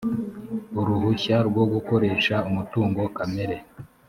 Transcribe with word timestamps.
uruhushya 0.79 1.37
rwo 1.47 1.63
gukoresha 1.73 2.35
umutungo 2.49 3.01
kamere 3.15 3.55